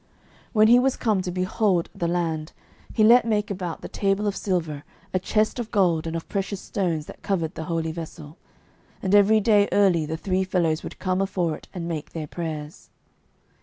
[0.51, 2.53] When he was come to behold the land,
[2.91, 6.59] he let make about the table of silver a chest of gold and of precious
[6.59, 8.37] stones that covered the holy vessel;
[9.03, 12.89] and every day early the three fellows would come afore it and make their prayers.